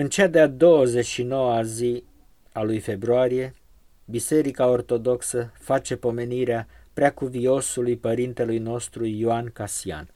În 0.00 0.08
cea 0.08 0.26
de-a 0.26 0.52
29-a 0.56 1.62
zi 1.62 2.04
a 2.52 2.62
lui 2.62 2.78
februarie, 2.78 3.54
Biserica 4.04 4.66
Ortodoxă 4.66 5.52
face 5.58 5.96
pomenirea 5.96 6.66
preacuviosului 6.92 7.96
părintelui 7.96 8.58
nostru 8.58 9.04
Ioan 9.04 9.50
Casian. 9.52 10.08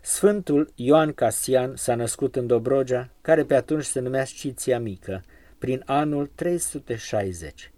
Sfântul 0.00 0.72
Ioan 0.74 1.12
Casian 1.12 1.76
s-a 1.76 1.94
născut 1.94 2.36
în 2.36 2.46
Dobrogea, 2.46 3.10
care 3.20 3.44
pe 3.44 3.54
atunci 3.54 3.84
se 3.84 4.00
numea 4.00 4.24
Sciția 4.24 4.78
Mică, 4.78 5.24
prin 5.58 5.82
anul 5.86 6.30
360. 6.34 7.72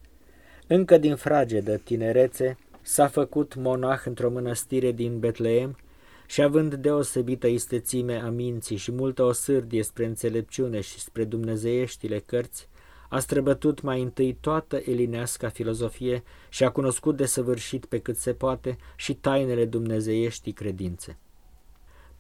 Încă 0.66 0.98
din 0.98 1.16
fragedă 1.16 1.77
tinerețe 1.77 2.59
s-a 2.82 3.06
făcut 3.06 3.54
monah 3.54 4.00
într-o 4.04 4.30
mănăstire 4.30 4.93
din 4.93 5.18
Betleem 5.18 5.77
și 6.30 6.42
având 6.42 6.74
deosebită 6.74 7.46
istețime 7.46 8.20
a 8.20 8.30
minții 8.30 8.76
și 8.76 8.92
multă 8.92 9.22
osârdie 9.22 9.82
spre 9.82 10.06
înțelepciune 10.06 10.80
și 10.80 10.98
spre 10.98 11.24
dumnezeieștile 11.24 12.18
cărți, 12.18 12.68
a 13.08 13.18
străbătut 13.18 13.80
mai 13.80 14.03
întâi 14.03 14.39
toată 14.40 14.80
elineasca 14.84 15.48
filozofie 15.48 16.22
și 16.48 16.64
a 16.64 16.70
cunoscut 16.70 17.17
de 17.17 17.26
săvârșit 17.26 17.84
pe 17.84 17.98
cât 17.98 18.17
se 18.17 18.32
poate 18.32 18.76
și 18.96 19.14
tainele 19.14 19.64
dumnezeieștii 19.64 20.53
credințe. 20.53 21.18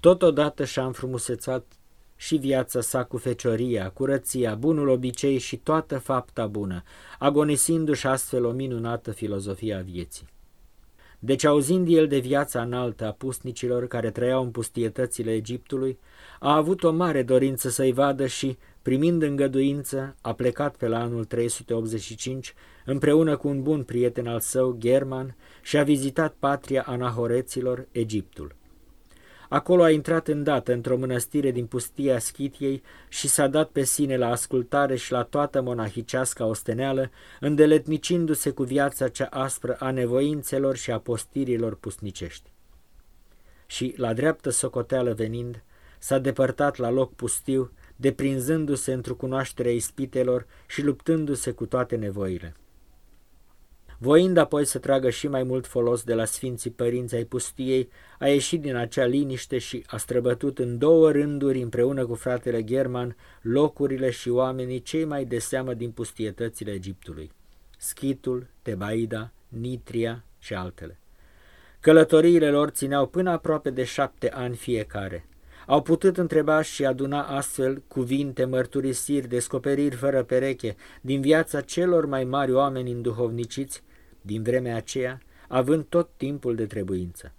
Totodată 0.00 0.64
și-a 0.64 0.84
înfrumusețat 0.86 1.72
și 2.16 2.36
viața 2.36 2.80
sa 2.80 3.04
cu 3.04 3.16
fecioria, 3.16 3.90
curăția, 3.90 4.54
bunul 4.54 4.88
obicei 4.88 5.38
și 5.38 5.56
toată 5.56 5.98
fapta 5.98 6.46
bună, 6.46 6.82
agonisindu-și 7.18 8.06
astfel 8.06 8.44
o 8.44 8.50
minunată 8.50 9.10
filozofie 9.10 9.74
a 9.74 9.80
vieții. 9.80 10.28
Deci, 11.18 11.44
auzind 11.44 11.88
el 11.88 12.06
de 12.06 12.18
viața 12.18 12.62
înaltă 12.62 13.06
a 13.06 13.12
pusnicilor 13.12 13.86
care 13.86 14.10
trăiau 14.10 14.42
în 14.42 14.50
pustietățile 14.50 15.32
Egiptului, 15.34 15.98
a 16.40 16.56
avut 16.56 16.82
o 16.82 16.92
mare 16.92 17.22
dorință 17.22 17.68
să-i 17.68 17.92
vadă 17.92 18.26
și, 18.26 18.58
primind 18.82 19.22
îngăduință, 19.22 20.16
a 20.20 20.32
plecat 20.32 20.76
pe 20.76 20.88
la 20.88 21.00
anul 21.00 21.24
385 21.24 22.54
împreună 22.84 23.36
cu 23.36 23.48
un 23.48 23.62
bun 23.62 23.82
prieten 23.82 24.26
al 24.26 24.40
său, 24.40 24.76
German, 24.78 25.36
și 25.62 25.76
a 25.76 25.82
vizitat 25.82 26.34
patria 26.38 26.82
anahoreților, 26.82 27.86
Egiptul. 27.92 28.54
Acolo 29.48 29.82
a 29.82 29.90
intrat 29.90 30.28
îndată 30.28 30.72
într-o 30.72 30.96
mănăstire 30.96 31.50
din 31.50 31.66
pustia 31.66 32.18
Schitiei 32.18 32.82
și 33.08 33.28
s-a 33.28 33.46
dat 33.46 33.68
pe 33.68 33.84
sine 33.84 34.16
la 34.16 34.30
ascultare 34.30 34.96
și 34.96 35.12
la 35.12 35.22
toată 35.22 35.62
monahicească 35.62 36.44
osteneală, 36.44 37.10
îndeletnicindu-se 37.40 38.50
cu 38.50 38.62
viața 38.62 39.08
cea 39.08 39.26
aspră 39.30 39.76
a 39.78 39.90
nevoințelor 39.90 40.76
și 40.76 40.90
a 40.90 40.98
postirilor 40.98 41.74
pusnicești. 41.74 42.52
Și, 43.66 43.94
la 43.96 44.12
dreaptă 44.12 44.50
socoteală 44.50 45.12
venind, 45.12 45.62
s-a 45.98 46.18
depărtat 46.18 46.76
la 46.76 46.90
loc 46.90 47.14
pustiu, 47.14 47.72
deprinzându-se 47.96 48.92
într-o 48.92 49.14
cunoaștere 49.14 49.72
ispitelor 49.72 50.46
și 50.66 50.82
luptându-se 50.82 51.50
cu 51.50 51.66
toate 51.66 51.96
nevoile. 51.96 52.54
Voind 54.00 54.36
apoi 54.36 54.64
să 54.64 54.78
tragă 54.78 55.10
și 55.10 55.28
mai 55.28 55.42
mult 55.42 55.66
folos 55.66 56.02
de 56.02 56.14
la 56.14 56.24
Sfinții 56.24 56.70
Părinți 56.70 57.14
ai 57.14 57.24
pustiei, 57.24 57.88
a 58.18 58.26
ieșit 58.26 58.60
din 58.60 58.76
acea 58.76 59.04
liniște 59.04 59.58
și 59.58 59.84
a 59.86 59.96
străbătut 59.96 60.58
în 60.58 60.78
două 60.78 61.10
rânduri 61.10 61.62
împreună 61.62 62.06
cu 62.06 62.14
fratele 62.14 62.64
German 62.64 63.16
locurile 63.42 64.10
și 64.10 64.28
oamenii 64.28 64.82
cei 64.82 65.04
mai 65.04 65.24
de 65.24 65.38
seamă 65.38 65.74
din 65.74 65.90
pustietățile 65.90 66.70
Egiptului. 66.70 67.30
Schitul, 67.78 68.46
Tebaida, 68.62 69.30
Nitria 69.48 70.24
și 70.38 70.54
altele. 70.54 70.98
Călătoriile 71.80 72.50
lor 72.50 72.68
țineau 72.68 73.06
până 73.06 73.30
aproape 73.30 73.70
de 73.70 73.84
șapte 73.84 74.30
ani 74.30 74.56
fiecare. 74.56 75.26
Au 75.66 75.82
putut 75.82 76.16
întreba 76.16 76.62
și 76.62 76.84
aduna 76.84 77.22
astfel 77.22 77.82
cuvinte, 77.88 78.44
mărturisiri, 78.44 79.28
descoperiri 79.28 79.94
fără 79.96 80.22
pereche 80.22 80.76
din 81.00 81.20
viața 81.20 81.60
celor 81.60 82.06
mai 82.06 82.24
mari 82.24 82.52
oameni 82.52 82.90
înduhovniciți 82.90 83.82
din 84.28 84.42
vremea 84.42 84.76
aceea, 84.76 85.20
având 85.48 85.84
tot 85.84 86.08
timpul 86.16 86.54
de 86.54 86.66
trebuință. 86.66 87.32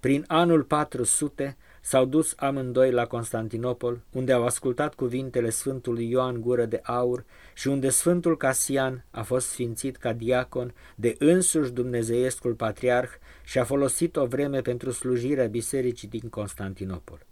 Prin 0.00 0.24
anul 0.26 0.62
400 0.62 1.56
s-au 1.80 2.04
dus 2.04 2.34
amândoi 2.36 2.90
la 2.90 3.06
Constantinopol, 3.06 4.00
unde 4.12 4.32
au 4.32 4.44
ascultat 4.44 4.94
cuvintele 4.94 5.50
Sfântului 5.50 6.10
Ioan 6.10 6.40
Gură 6.40 6.64
de 6.64 6.80
Aur 6.82 7.24
și 7.54 7.68
unde 7.68 7.88
Sfântul 7.88 8.36
Casian 8.36 9.04
a 9.10 9.22
fost 9.22 9.48
sfințit 9.48 9.96
ca 9.96 10.12
diacon 10.12 10.74
de 10.94 11.14
însuși 11.18 11.70
dumnezeiescul 11.70 12.54
patriarh 12.54 13.10
și 13.44 13.58
a 13.58 13.64
folosit 13.64 14.16
o 14.16 14.26
vreme 14.26 14.60
pentru 14.60 14.90
slujirea 14.90 15.46
bisericii 15.46 16.08
din 16.08 16.28
Constantinopol. 16.28 17.26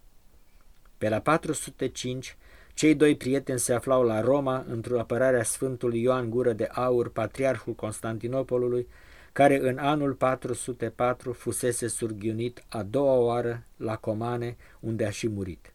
Pe 0.98 1.08
la 1.08 1.20
405, 1.20 2.36
cei 2.76 2.94
doi 2.94 3.16
prieteni 3.16 3.58
se 3.58 3.72
aflau 3.72 4.02
la 4.02 4.20
Roma 4.20 4.64
într-o 4.68 4.98
apărare 4.98 5.38
a 5.38 5.42
Sfântului 5.42 6.02
Ioan 6.02 6.30
Gură 6.30 6.52
de 6.52 6.68
Aur, 6.72 7.10
patriarhul 7.10 7.74
Constantinopolului, 7.74 8.88
care 9.32 9.68
în 9.68 9.78
anul 9.78 10.12
404 10.12 11.32
fusese 11.32 11.88
surghiunit 11.88 12.64
a 12.68 12.82
doua 12.82 13.14
oară 13.14 13.64
la 13.76 13.96
Comane, 13.96 14.56
unde 14.80 15.04
a 15.06 15.10
și 15.10 15.28
murit. 15.28 15.74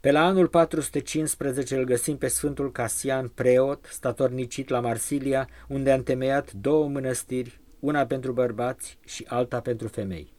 Pe 0.00 0.10
la 0.10 0.24
anul 0.24 0.48
415 0.48 1.76
îl 1.76 1.84
găsim 1.84 2.16
pe 2.16 2.28
Sfântul 2.28 2.72
Casian, 2.72 3.28
preot, 3.28 3.86
statornicit 3.90 4.68
la 4.68 4.80
Marsilia, 4.80 5.48
unde 5.68 5.90
a 5.90 5.94
întemeiat 5.94 6.52
două 6.52 6.88
mănăstiri, 6.88 7.60
una 7.80 8.06
pentru 8.06 8.32
bărbați 8.32 8.98
și 9.04 9.24
alta 9.28 9.60
pentru 9.60 9.88
femei. 9.88 10.32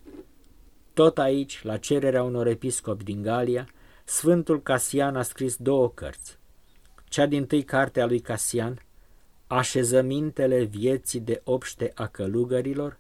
Tot 0.94 1.18
aici, 1.18 1.64
la 1.64 1.78
cererea 1.78 2.24
unor 2.24 2.48
episcopi 2.48 3.04
din 3.04 3.22
Galia, 3.22 3.68
Sfântul 4.04 4.62
Casian 4.62 5.16
a 5.16 5.22
scris 5.22 5.56
două 5.56 5.90
cărți. 5.90 6.38
Cea 7.06 7.26
din 7.26 7.46
tâi 7.46 7.64
carte 7.64 8.02
a 8.02 8.06
lui 8.06 8.20
Casian, 8.20 8.82
Așezămintele 9.48 10.64
vieții 10.64 11.20
de 11.20 11.42
obște 11.44 11.92
a 11.96 12.08
călugărilor, 12.08 13.00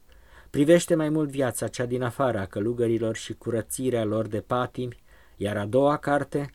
privește 0.49 0.95
mai 0.95 1.09
mult 1.09 1.29
viața 1.29 1.67
cea 1.67 1.85
din 1.85 2.01
afara 2.01 2.45
călugărilor 2.45 3.15
și 3.15 3.33
curățirea 3.33 4.03
lor 4.03 4.27
de 4.27 4.41
patimi, 4.41 5.03
iar 5.37 5.57
a 5.57 5.65
doua 5.65 5.97
carte, 5.97 6.51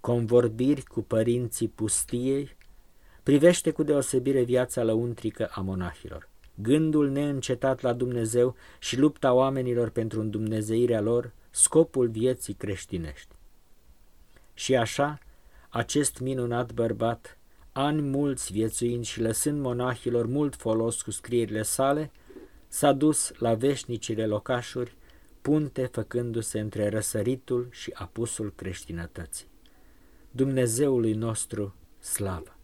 Convorbiri 0.00 0.82
cu 0.82 1.02
părinții 1.02 1.68
pustiei, 1.68 2.56
privește 3.22 3.70
cu 3.70 3.82
deosebire 3.82 4.42
viața 4.42 4.82
lăuntrică 4.82 5.50
a 5.52 5.60
monahilor. 5.60 6.28
Gândul 6.54 7.10
neîncetat 7.10 7.80
la 7.80 7.92
Dumnezeu 7.92 8.56
și 8.78 8.98
lupta 8.98 9.32
oamenilor 9.32 9.88
pentru 9.88 10.20
îndumnezeirea 10.20 11.00
lor, 11.00 11.32
scopul 11.50 12.08
vieții 12.08 12.54
creștinești. 12.54 13.34
Și 14.54 14.76
așa, 14.76 15.18
acest 15.68 16.18
minunat 16.18 16.72
bărbat, 16.72 17.38
ani 17.72 18.00
mulți 18.00 18.52
viețuind 18.52 19.04
și 19.04 19.20
lăsând 19.20 19.60
monahilor 19.60 20.26
mult 20.26 20.56
folos 20.56 21.02
cu 21.02 21.10
scrierile 21.10 21.62
sale, 21.62 22.10
s-a 22.68 22.92
dus 22.92 23.32
la 23.38 23.54
veșnicile 23.54 24.26
locașuri, 24.26 24.96
punte 25.40 25.86
făcându-se 25.86 26.60
între 26.60 26.88
răsăritul 26.88 27.68
și 27.70 27.90
apusul 27.94 28.52
creștinătății. 28.56 29.46
Dumnezeului 30.30 31.12
nostru, 31.12 31.74
slavă! 31.98 32.56